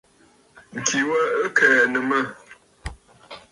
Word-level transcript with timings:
Ŋ̀ki 0.75 0.99
wa 1.09 1.19
ɨ 1.43 1.47
kɛ̀ɛ̀nə̀ 1.57 2.03
mə̂. 2.09 2.19